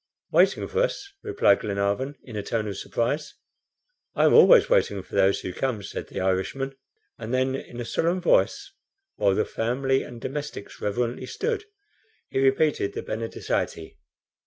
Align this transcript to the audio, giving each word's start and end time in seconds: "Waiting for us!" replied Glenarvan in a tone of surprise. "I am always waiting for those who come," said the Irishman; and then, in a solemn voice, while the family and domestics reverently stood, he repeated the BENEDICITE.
"Waiting 0.31 0.67
for 0.67 0.81
us!" 0.81 1.13
replied 1.21 1.59
Glenarvan 1.59 2.15
in 2.23 2.35
a 2.35 2.41
tone 2.41 2.67
of 2.67 2.75
surprise. 2.75 3.35
"I 4.15 4.25
am 4.25 4.33
always 4.33 4.67
waiting 4.67 5.03
for 5.03 5.13
those 5.13 5.41
who 5.41 5.53
come," 5.53 5.83
said 5.83 6.07
the 6.07 6.19
Irishman; 6.19 6.75
and 7.19 7.31
then, 7.31 7.53
in 7.53 7.79
a 7.79 7.85
solemn 7.85 8.19
voice, 8.19 8.71
while 9.17 9.35
the 9.35 9.45
family 9.45 10.01
and 10.01 10.19
domestics 10.19 10.81
reverently 10.81 11.27
stood, 11.27 11.65
he 12.31 12.39
repeated 12.39 12.93
the 12.93 13.03
BENEDICITE. 13.03 13.93